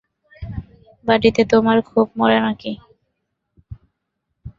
বাড়িতে 1.05 1.41
তোমাকে 1.51 1.81
খুব 1.89 2.05
মারে 2.19 2.37
নাকি? 2.45 2.71